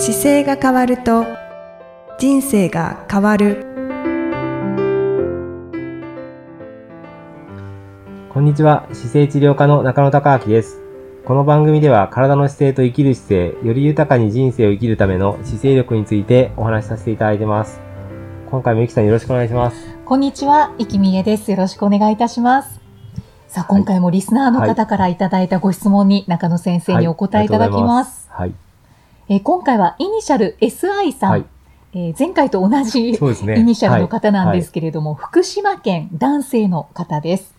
[0.00, 1.26] 姿勢が変わると
[2.20, 3.66] 人生が変わる。
[8.32, 8.86] こんにちは。
[8.92, 10.80] 姿勢治療科の中野孝明です。
[11.24, 13.28] この番組では体の姿勢と生きる姿
[13.60, 17.80] 勢より豊かに人生を生きるための姿勢力についてお話しさせていただいてます。
[18.52, 19.96] 今回もゆきさんよろしくお願いします。
[20.04, 21.50] こんにちは、いきみえです。
[21.50, 22.80] よろしくお願いいたします。
[23.48, 28.28] さあ、今回もリスナーの方からいただいたご質問に中野先生にお答えいただきます。
[28.30, 28.54] はい
[29.30, 31.44] えー今回はイニシャル SI さん、はい
[31.92, 33.12] えー前回と同じ
[33.44, 37.54] ね イニシャルの方なんですけれども、福島県男性の方です。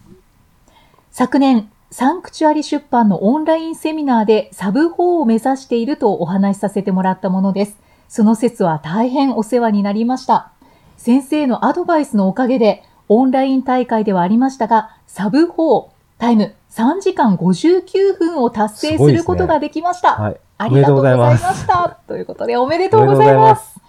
[1.12, 7.78] 昨年、サンクチュアリ出版のオンラインセミナーでサブ4を目指しているとお話しさせてもらったものです。
[8.08, 10.52] その説は大変お世話になりました。
[10.98, 15.86] 先生のアドバイスのおかげで、オンライン大会ではありましたが、サブ4、
[16.17, 20.34] タイム3時間59分を達成することができました。
[20.59, 21.97] はいありがとうございました。
[22.06, 23.80] ということで、おめでとうございます。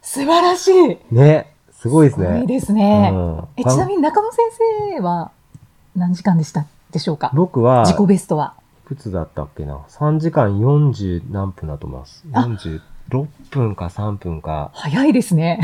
[0.00, 0.98] 素晴らしい。
[1.10, 3.10] ねすごいですすごねいですね。
[3.12, 4.44] うんえちなみに中野先
[4.94, 5.32] 生は
[5.96, 7.30] 何時間でしたでしょうか？
[7.34, 8.54] 僕は自己ベストは。
[8.84, 12.42] いくつだったっけな？3時間40何分だと思いますあ
[13.10, 15.58] 46分か3分か早いですね。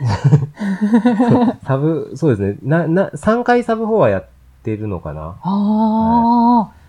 [1.66, 2.58] サブ、そうですね。
[2.62, 4.26] な、な、3回サブ4はやっ
[4.62, 6.70] てるのかなああ。
[6.70, 6.81] いやー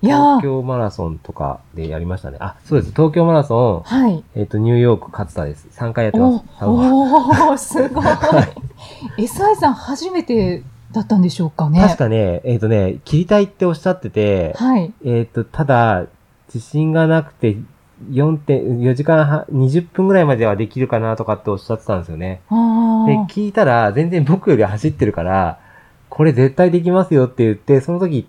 [0.00, 2.38] 東京マラソンとかでやりましたね。
[2.40, 2.92] あ、そうです。
[2.92, 4.24] 東京マラソン、はい。
[4.36, 5.68] えっ、と、ニューヨーク勝田です。
[5.72, 6.44] 3回やってます。
[6.58, 8.04] サブ4おおー すごい。
[9.18, 11.80] SI さん初めてだったんでしょうかね。
[11.80, 14.92] 確かね、えっ、とね、切りたいっておっしゃってて、はい。
[15.04, 16.06] えっ、と、ただ、
[16.52, 17.56] 自信がなくて、
[18.10, 22.40] 4点、4時間半、20分ぐらいまではできるかなとかっておっしゃってたんですよね。
[22.48, 23.26] あで、あ。
[23.28, 25.58] 聞いたら、全然僕より走ってるから、
[26.08, 28.28] これ絶対できますよって言って、その時、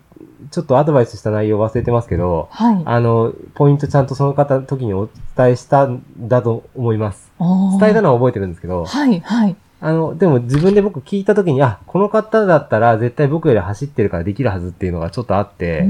[0.52, 2.82] ちょっとアドバイスした内容忘れてますけど、はい。
[2.86, 7.32] あの、ポイントちゃんとその方、時にお伝えしたんだと思います。
[7.40, 9.56] 伝伝えたのは覚えてるんですけど、はい、はい。
[9.82, 15.88] あの、でも自分で僕聞いた時に、あ、この方だったら絶対僕より走ってるからできるはずっていうのがちょっとあって、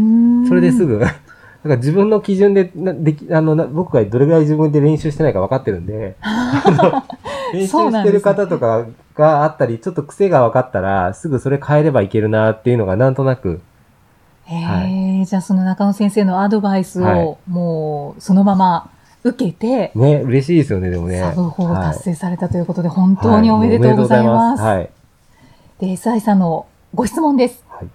[0.48, 0.90] それですぐ。
[0.90, 1.16] ぐ、だか
[1.64, 6.16] ら自分の基準で、なでき、あの、な僕がどれぐらい自分で練習してないか分かってるんで、
[7.54, 8.86] 練習してる方とか
[9.16, 13.62] があったり、ちょっと癖が分かったら、すぐそれ変えればいけるなっていうのがなんとなく、
[14.56, 18.90] へえ、じゃあその中野先生のアドバイスはいをもうそのまま
[19.24, 21.20] 受けて、ね、嬉しいですよね、でもね。
[21.20, 24.64] サブ4をはい達成されたということで、本当におめでとうございます。
[24.64, 24.90] はい。
[25.80, 26.66] で、SI さんの
[26.96, 27.64] ご質問です。
[27.70, 27.88] はい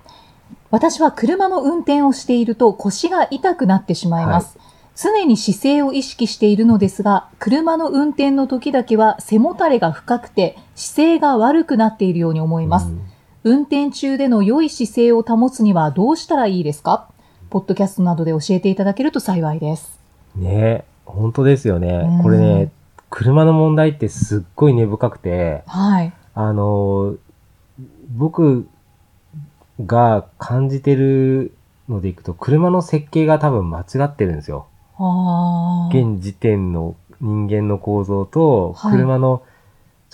[0.71, 4.59] 私は車の運転をしていると腰が痛くなってしまいます。
[4.97, 12.89] 常に姿勢を意識しているのですが、車の運転の時だけは背もたれが深くて姿勢が悪くなっているように思います。
[12.89, 13.14] うん
[13.47, 17.09] 運転中での良い姿勢を保つにはどうしたらいいですか？
[17.51, 20.01] ポッドキャストなどで教えていただけると幸いです。
[20.35, 22.23] ね本当ですよねうん。
[22.23, 22.73] これね、
[23.11, 26.13] 車の問題ってすっごい根深くて、はい。
[26.35, 27.17] あの、
[28.17, 28.67] 僕
[29.85, 31.53] が感じてる
[31.91, 34.67] のでいくと、車の設計が多分間違ってるんですよ。
[35.91, 39.43] 現時点の人間の構造と、はい車の、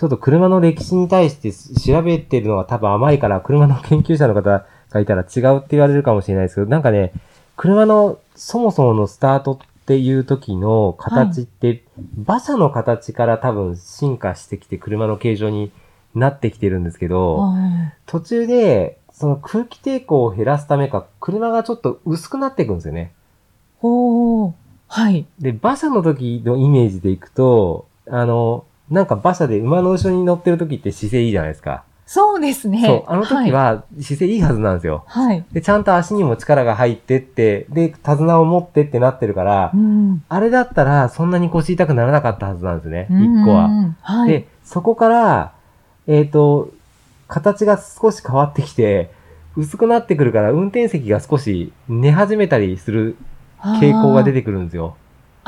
[0.00, 7.12] ちょっと車の歴史に対して調べてるのが多分甘いから、車の研究者の方がいたら違うって言われるかもしれないですけど、なんかね、
[7.54, 11.84] 車のそもそものスタートっていう時の形って、
[12.16, 15.70] 馬車の形から多分進化してきて車の形状に
[16.14, 23.12] なってきてるんですけど、はい途中で、その空気抵抗を減らすためか、車がちょっと薄くなっていくんですよね。
[23.80, 24.54] ほう。
[24.88, 25.26] はい。
[25.38, 31.84] で、馬車の時のイメージでいくと、あの、なんか馬車で馬の後ろに乗ってる時って姿勢いいじゃないですか。
[32.06, 32.84] そうですね。
[32.84, 33.12] そう。
[33.12, 35.04] あの時は姿勢いいはずなんですよ。
[35.06, 35.44] はい。
[35.52, 40.24] で、ちゃんと足にも力が入ってって、で、手綱を持ってってなってるからう、ん。
[40.28, 43.06] あれだったらそんなに腰痛くならなかったはずなんですね。
[43.10, 43.94] うん一個は。。
[44.00, 44.28] はい。
[44.28, 45.52] で、そこから、
[46.08, 46.70] えっ、と、
[47.28, 49.12] 形が少し変わってきて、
[49.56, 53.16] 薄くなってくるから運転席が少し寝始めたりする
[53.60, 54.96] 傾向が出てくるんですよ。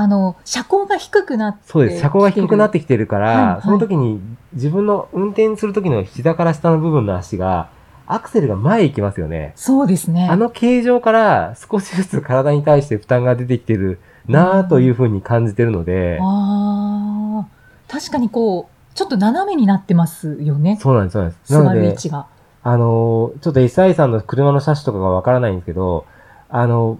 [0.02, 1.62] あの、車高が低くなって。
[1.66, 2.00] そうです。
[2.00, 4.20] 車高が低くなってきてるから、はいはいその時に
[4.52, 7.70] 自分の運転する時の膝から下の部分の足が、
[8.08, 9.52] アクセルが前行きますよね。
[9.54, 10.28] そうですね。
[10.28, 17.46] あの形状から少しずつ体に対して負担が出てきてるなぁというふうに感じてるので、ああ。
[17.88, 20.78] 確かにこう、ちょっと斜めになってますよね。
[20.80, 21.52] そうなんです、そうなんです。
[21.52, 22.26] 座る位で、置が。
[22.64, 26.06] あのーちょっと SI さんの車の車種とかがわからないんですけど、
[26.48, 26.98] あの、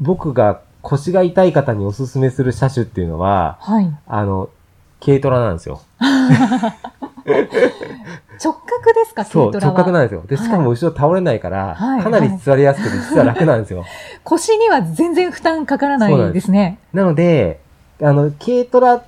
[0.00, 3.90] 僕が腰が痛い方におすすめする車種っていうのは、はい。
[4.06, 4.50] あの、
[5.04, 5.80] 軽トラなんですよ。
[8.42, 9.50] 直角ですか、そう。
[9.52, 10.22] 直角なんですよ。
[10.26, 13.84] で、はいしかも後ろ倒れないから、はいかなり座りやすくて、実は楽なんですよ。
[14.24, 16.78] 腰には全然負担かからないですね。
[16.92, 17.60] なので、
[18.00, 19.02] あの、軽トラ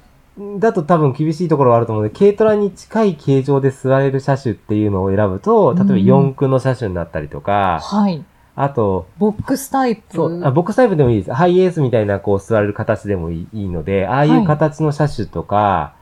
[0.58, 8.24] だと多分厳しいところはあると思うので、軽トラに近い形状で座れる車種っていうのを選ぶと、例えばうん四駆の車種になったりとか、はい。
[8.56, 10.14] あと、ボックスタイプ？
[10.14, 11.32] そう、あボックスタイプでもいいです。
[11.32, 15.94] ハイエースみたいなこう座れる形でもいいいいので、ああいう形の車種とか、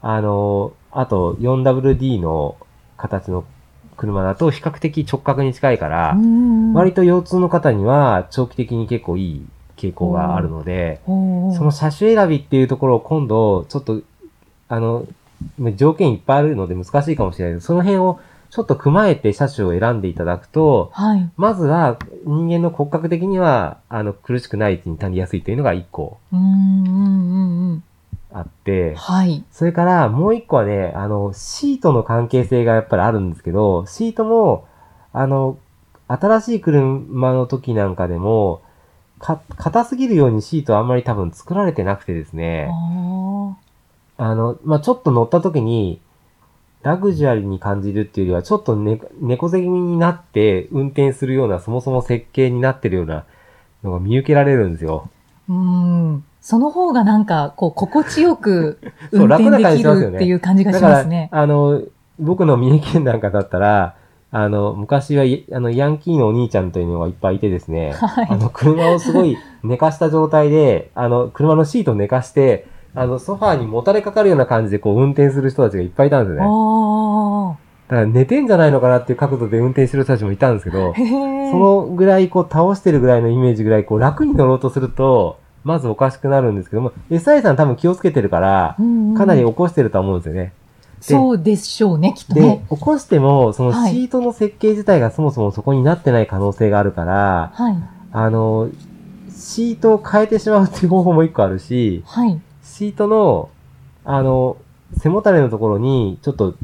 [0.00, 2.56] あの、あと 4WD の
[2.96, 3.44] 形の
[3.96, 9.46] 車だと比較的直角に近いから、うん割と腰痛の方には長期的に結構いい
[9.76, 14.00] 傾向があるので、その車種選びっていうところを今度、ちょっと、
[14.68, 15.06] あの、
[15.76, 21.30] 条件いっぱいあるので難しいかもしれないけど、その辺をちょっと踏まえて車種を選んでいただくと、はい。
[21.36, 27.84] まずは人間の骨格的には、あの、苦しくない位置に足りやすいというのが一個うんうんうんうん。
[28.32, 29.44] あって、はい。
[29.50, 34.66] それからもう一個はね、あの、シートの関係性がやっぱりあるんですけど、シートも、
[35.12, 35.58] あの、
[36.06, 38.62] 新しい車の時なんかでも、
[39.18, 43.56] か、硬すぎるようにシートはあんまり多分作られてなくてですね、あ
[44.16, 46.00] あの、まあ、ちょっと乗った時に、
[46.82, 53.24] ラグジュアリーに感じるっていうよりは、ちょっとね、猫背気味になって運転するような、そもそも設計になってるような
[53.82, 55.10] のが見受けられるんですよ。
[55.50, 55.56] ーう
[56.16, 56.24] ん。
[56.40, 58.78] その方がなんか、こう、心地よく
[59.12, 61.28] そう運転楽な感できじしますよねるっていう感じがしますね。
[61.32, 61.82] あの、
[62.18, 63.94] 僕の三重県なんかだったら、
[64.30, 76.46] あの、昔は、いあの、ヤンキーのお兄ちゃんというのがいっぱいいてですね、 はいあの、車をすごい寝かした状態で、あの、車のシートを寝かして、あの、ソファーにもたれかかるような感じでこう運転する人たちがいっぱいいたんですよね。
[76.46, 80.94] あだから寝てんじゃないのかなっていう角度で運転してる人たちもいたんですけど。
[80.94, 81.02] そ
[81.58, 88.76] のぐらいこう倒してるぐらいのイメージぐらいこう楽に乗ろうとすると、まずおかしくなるんですけども、SI さん多分気をつけてるから、
[89.16, 90.52] かなり起こしてるとは思うんですよね。
[91.00, 97.76] そうでしょうね、きっとでね。、起こしても、そのはいシートの設計自体がそもそもそこになってない可能性があるから、はい。
[98.12, 98.68] あの、
[99.30, 102.40] シートを変えてしまうっていう方法も一個あるし、はい。
[102.78, 103.50] シートの、
[104.04, 104.56] あの、
[104.98, 106.54] 背もたれのところに、ちょっと、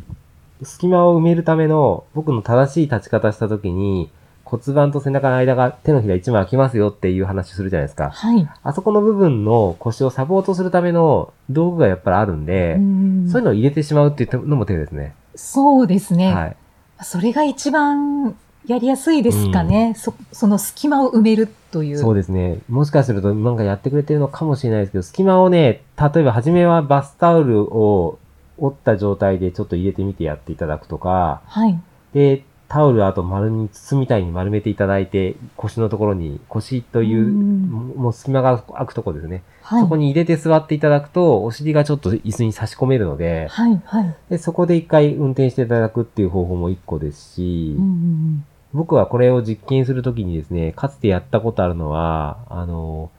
[0.62, 4.11] 隙間を埋めるための、僕の正しい立ち方したときに、
[4.44, 8.11] 骨盤と背中の間が手のひら一枚空きますよっていう話するじゃないですか。
[8.11, 8.49] はい。
[8.62, 15.17] あそこの部分の腰をサポートするための道具がやっぱりあるんで、うんそういうのを入れてしまうっていうのも手ですね。
[15.34, 16.32] そうですね。
[16.32, 16.56] はい。
[17.02, 19.94] それが一番やりやすいですかね。
[19.96, 21.99] そその隙間を埋めるという。
[21.99, 22.61] そうですね。
[22.69, 28.19] もしかするとなんかやってくれてるのかもしれないですけど、隙間をね、例えば初めはバスタオルを
[28.56, 31.78] 折った状態でちょっと入れてみてやっていただくとか、はい。
[32.14, 39.43] で、タオルあと丸に筒みたいに丸めていただいて、腰のところに、腰という、うんももう隙間が空くところですね。
[39.62, 39.82] はい。
[39.82, 43.81] そこに入れて座っていただくと、お尻がちょっと椅子に差し込めるので、はい。
[43.84, 44.17] はい。
[44.31, 53.10] でそこで一回運転していただくっていう方法も一個ですし、うんうん僕はこれを実験するときにですね、かつてやったことあるのは、あの、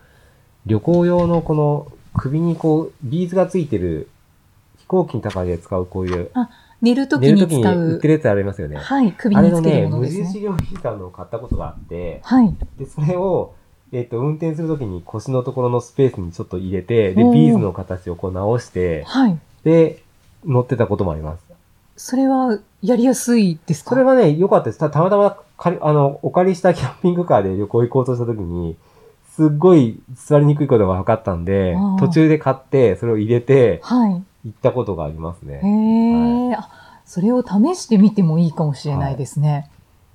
[0.65, 4.09] 旅行用のこの首にこう、ビーズがついてる
[4.79, 6.29] 飛行機の高で使うこういう、
[6.81, 8.07] 寝るときに寝るときに使う売って。
[8.09, 8.75] るやつありますよね。
[8.75, 9.13] はい。
[9.13, 10.25] 首あれのね、につけるもの無ですね。
[10.25, 12.53] 印良品さんのを買ったことがあって、はい。
[12.77, 13.55] で、それを、
[13.93, 19.39] えっ、と、運転するときに腰のところのスペースにちょっと入れて、で、ビーズの形をこう直して、はい。
[19.63, 20.03] で、
[20.45, 21.44] 乗ってたこともあります。
[21.97, 23.91] それはやりやすいですか？
[23.91, 24.79] それはね、良かったです。
[24.79, 28.75] たたまたま借り、あの、お借りしたキャンピングカーで旅行行こうとしたときに、
[29.35, 34.11] すっごい座りにくいことが分かったんで途中で買って、それを入れて、はい。
[34.11, 36.51] 行ったことがありますへね。
[36.51, 36.69] え、あ、
[37.05, 39.69] それを試してみてもいいかもしれないですね。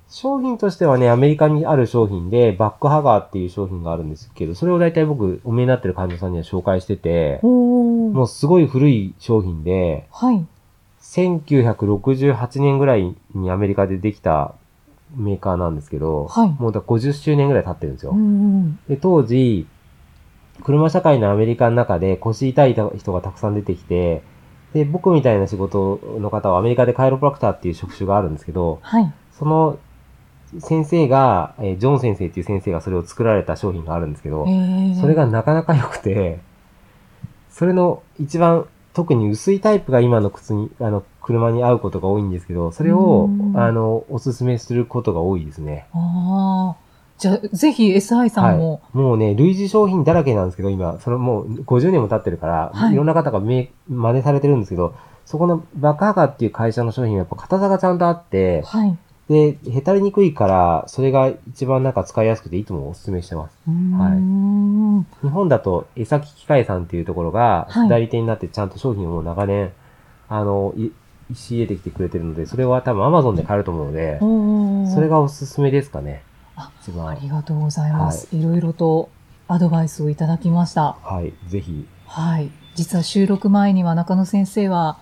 [0.09, 10.45] 商品としてはね、アメリカにある商品で、バックハガーっていう商品があるんですけど、それを大体僕、お見えになってる患者さんには紹介してて、もうすごい古い商品で、はい。
[11.01, 14.53] 1968年ぐらいにアメリカでできた
[15.15, 18.15] メーカーなんですけど、はいもうだから50周年ぐらい経ってるんですよ。
[18.87, 19.67] で、当時、
[20.63, 24.21] 車社会のアメリカの中で腰痛い人がたくさん出てきて、
[24.73, 29.13] で、僕みたいな仕事の方はアメリカでカイロプラクターっていう職種があるんですけど、はい。
[29.31, 29.79] その
[30.59, 34.45] 先生が、えージョン先生っていう先生がそれを作られた商品があるんですけど。
[34.99, 36.39] それがなかなか良くて、
[37.49, 45.87] それの一番特に薄いタイプが今の靴に、あの、車に合うことが多いんですけど、それをうん、あの、おすすめすることが多いですね。
[45.93, 46.91] ああ。
[47.17, 54.95] じゃあ、ぜひ SI さんも、もうね、類似商品だらけなんですけど、今、そのもう50年も経ってるから、はいい、ろんな方がめ真似されてるんですけど、
[55.25, 58.97] そこのバカハガっていう会社の商品はやっぱ硬さがちゃんとあって、はい。
[59.29, 63.57] で、へたりにくいから、それが一番なんか使いやすくていつもお勧めしてます。
[63.67, 65.07] うーん。
[65.21, 69.71] 日本だと、江崎機械さんっていうところがはい、代理店になってちゃんと商品をもう長年、
[70.27, 70.91] あの、い
[71.33, 74.19] 仕入れてきてくれてるので、それは多分 Amazon で買えると思うので、
[74.93, 76.23] それがおすすめですかね。
[76.55, 77.17] ああ一番。
[77.21, 78.27] りがとうございます。
[78.35, 79.09] いろいろと
[79.47, 80.97] アドバイスをいただきました。
[81.03, 81.33] はい。
[81.47, 82.49] ぜひ、はい。
[82.75, 84.97] 実は収録前には中野先生は、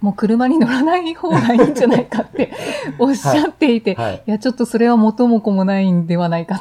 [0.00, 2.52] もう車に乗らない方がいいんじゃないかって
[2.98, 4.22] おっしゃっていて、はい。
[4.26, 6.60] いや、ちょっとそれは元も子もないんではないか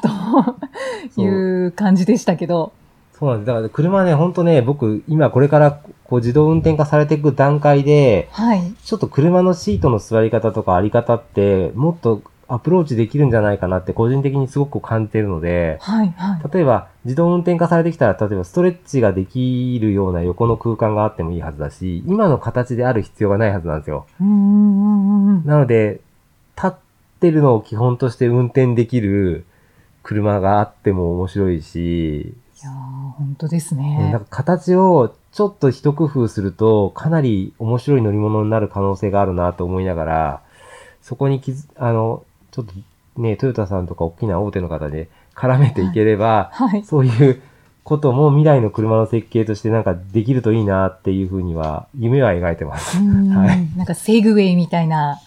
[1.15, 2.73] という感じでしたけど。
[3.13, 3.47] そうなんです。
[3.47, 5.71] だから車ね、ほんとね、僕、今これから
[6.03, 8.73] こう自動運転化されていく段階で、はい。
[8.83, 16.11] ちょっと車のシートの座り方とかあり方って、もっとアプローチできるんじゃないかなって個人的にすごく感じてるので、はい。
[16.17, 16.53] はい。
[16.53, 24.07] 例えば自動運転化されてきたら、例えばストレッチができるような横の空間があってもいいはずだし、今の形である必要がないはずなんですよ。
[24.19, 26.01] なので、
[26.57, 26.73] 立っ
[27.19, 29.45] てるのを基本として運転できる
[30.01, 32.21] 車があっても面白いし、
[32.61, 32.73] いやー
[33.11, 34.11] 本当ですうんね。
[34.11, 40.41] なんか形をちょっと一工夫すると、かなり面白い乗り物になる可能性があるなと思いながら、
[41.01, 42.73] そこに気づ、あの、ちょっと
[43.21, 46.83] ね、トヨタさんとか大きな大手の方で絡めていければ、はい。
[46.83, 47.41] そういう
[47.83, 52.99] ことも未来の車の設計としてなんかできるといいなっていうふうには、夢は描いてます。
[52.99, 55.19] うん はいなんかセグウェイみたいな。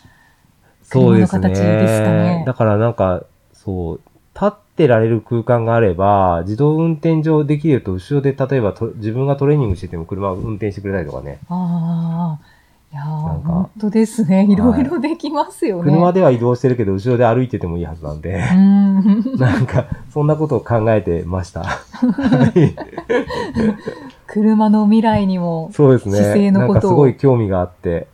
[0.89, 2.45] 車の形ですかねね。
[2.47, 3.23] だからなんか、
[3.55, 4.01] そう、
[4.35, 11.39] 立ってられる空間があれば、自動運転上できると、後ろで例えばと自分がトレーニングしてても車を運転してくれたりとかね。
[11.49, 12.47] ああ。
[12.93, 14.47] いやーなんか本当ですね。
[14.49, 15.91] いろいろできますよね。
[15.91, 19.37] 車では移動してるけど、後ろで歩いててもいいはずなんでう、ん。
[19.37, 21.65] なんか、そんなことを考えてました。
[21.65, 22.77] はい
[24.27, 25.71] 車の未来にも。
[25.75, 26.17] そうですね。
[26.17, 28.07] 姿勢のすごい興味があって。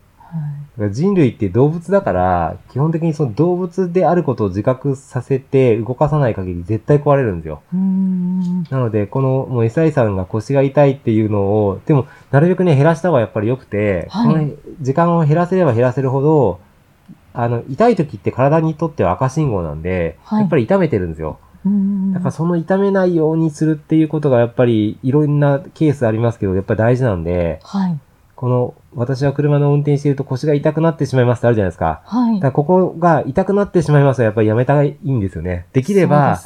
[0.83, 7.61] はい人類って動物だから、基本的にその動物であることを自覚させて動かさない限り絶対壊れるんですよ。
[7.73, 8.63] うん。
[8.63, 14.49] なので、この、もう SI さんが腰が痛いっていうのを、でも、なるべくね、減らした方がやっぱり良くて、はいこの
[14.81, 16.59] 時間を減らせれば減らせるほど、
[17.33, 21.39] あの、痛い時って体にとっては赤信号なんで、はいやっぱり痛めてるんですよ。
[21.65, 27.99] うんだからその痛めないようにするっていうことがやっぱりいろんなケースありますけど、やっぱり大事なんで、はい。
[28.39, 32.01] この、私は車の運転していると腰が痛くなってしまいますってあるじゃないですか。
[32.05, 32.47] はいだか。
[32.47, 35.65] らここが痛くなってしまいますとやっぱりやめた方がいいんですよね。
[35.73, 36.39] できれば、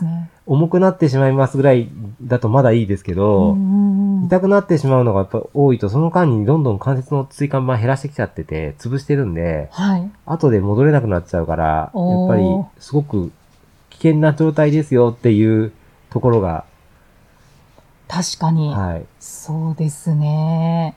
[0.48, 1.92] 重くなってしまいますぐらい
[2.24, 10.12] だとまだいいですけど、うん痛くなってしまうのがやっぱ多いと、その間にどんどん関節の椎間板減らしてきちゃってて、潰してるんで、はい。
[10.26, 12.44] 後で戻れなくなっちゃうから、やっぱり
[12.80, 13.32] すごく
[13.92, 15.72] 危険な状態ですよっていう
[16.10, 16.66] ところが、
[18.08, 18.74] 確かに。
[18.74, 19.06] はい。
[19.20, 20.96] そうですね。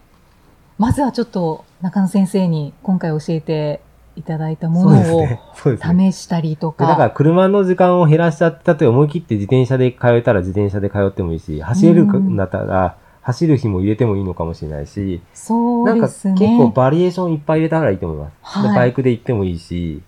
[0.78, 3.80] まずはちょっと中野先生に今回教えて
[4.16, 5.26] いただいたものを。
[5.54, 7.14] 試したりとでだからか。
[7.16, 16.72] 車の時間を減らしちゃって、例えば思い切って自転車で通えたら自転車で通ってもいいし、走れるんだったら、走る日も入れてもいいのかもしれないし、そなかうんです結構ね。
[16.74, 18.34] バリエーションいっぱい入れたからいいと思います。
[18.42, 20.02] はいでバイクで行ってもいいし、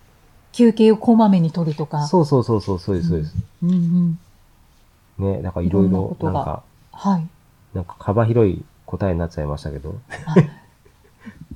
[0.52, 2.06] 休憩をこまめに取るとか。
[2.06, 3.34] そうそうそうそう、そうです、そうです。
[3.62, 4.18] うん
[5.18, 5.34] うん。
[5.34, 7.26] ね、なんかいろいいろなんか、はい。
[7.74, 9.98] なんか幅広い答えになっちゃいましたけど。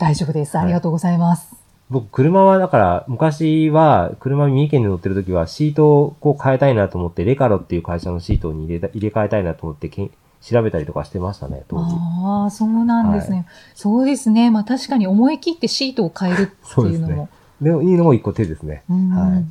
[0.02, 0.56] 大丈夫です。
[0.56, 1.54] はいありがとうございます。
[1.88, 11.94] 僕、車は、だから、昔は、車三重県で乗ってる時は、シートをこう変えたいなと思って、レカロっていう会社のシートに入れた入れ替えたいなと思ってけん、調べたりとかしてましたね、当時。
[11.94, 13.47] ああ、そうなんですね。
[13.75, 14.50] そうですね。
[14.50, 17.28] まあ確かに思い切ってシートを変えるっていうのも。
[17.61, 18.82] でも、いいのも一個手ですね。
[18.90, 19.44] うんはい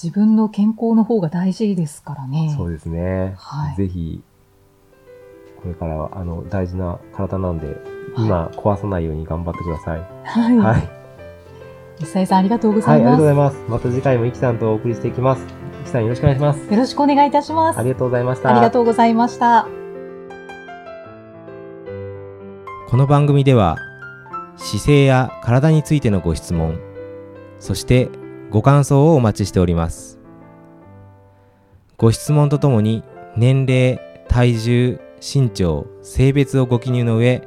[0.00, 2.54] 自分の健康の方が大事ですからね。
[2.56, 3.34] そうですね。
[3.36, 4.22] はいぜひ、
[5.60, 10.00] これからは、あの、大事な体なんで、今、壊さないように頑張ってください。
[10.24, 10.56] はい。
[10.56, 10.64] は。
[10.72, 10.84] はいい。
[12.00, 13.18] 伊佐さんありがとうござはい、ありがいます。
[13.18, 13.70] とうございます。
[13.70, 15.42] また次回もイキさんとお送りしていきます。
[15.82, 16.72] イキさんよろしくお願いします。
[16.72, 17.78] よろしくお願いいたします。
[17.78, 18.50] ありがとうございました。
[18.50, 19.68] ありがとうございました。
[22.88, 23.76] この番組では
[24.56, 26.80] 姿勢や体についてのご質問
[27.60, 28.08] そして
[28.48, 30.18] ご感想をお待ちしております
[31.98, 33.04] ご質問とともに
[33.36, 37.46] 年齢体重身長性別をご記入の上